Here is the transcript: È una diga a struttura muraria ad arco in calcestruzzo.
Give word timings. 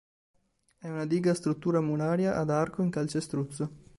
È 0.79 0.89
una 0.89 1.05
diga 1.05 1.29
a 1.29 1.35
struttura 1.35 1.79
muraria 1.79 2.35
ad 2.35 2.49
arco 2.49 2.81
in 2.81 2.89
calcestruzzo. 2.89 3.71